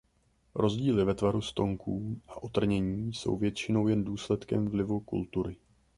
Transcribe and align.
Rozdíly 0.55 1.05
ve 1.05 1.13
tvaru 1.15 1.41
stonků 1.41 2.21
a 2.27 2.43
otrnění 2.43 3.13
jsou 3.13 3.37
většinou 3.37 3.87
jen 3.87 4.03
důsledkem 4.03 4.67
vlivu 4.67 4.99
kultury. 4.99 5.55